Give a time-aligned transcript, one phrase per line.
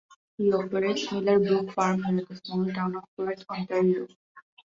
[0.35, 4.07] He operates "Millar Brooke Farm" near the small town of Perth, Ontario.